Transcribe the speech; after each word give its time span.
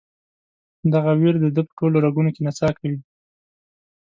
دغه 0.93 1.11
ویر 1.19 1.35
د 1.41 1.45
ده 1.55 1.61
په 1.67 1.73
ټولو 1.79 1.97
رګونو 2.05 2.29
کې 2.35 2.41
نڅا 2.47 2.69
کوي. 2.79 2.99